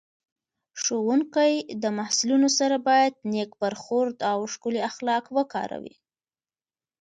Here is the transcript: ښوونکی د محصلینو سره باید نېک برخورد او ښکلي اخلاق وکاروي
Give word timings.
ښوونکی 0.81 1.53
د 1.83 1.83
محصلینو 1.97 2.49
سره 2.59 2.75
باید 2.87 3.13
نېک 3.31 3.51
برخورد 3.63 4.15
او 4.31 4.39
ښکلي 4.53 4.79
اخلاق 4.89 5.25
وکاروي 5.37 5.95